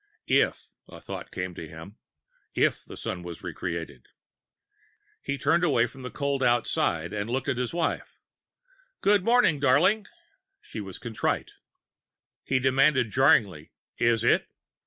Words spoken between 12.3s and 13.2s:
He demanded